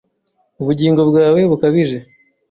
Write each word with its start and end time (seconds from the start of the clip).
Ubugingo 0.61 1.01
bwawe 1.09 1.39
bukabije; 1.51 1.97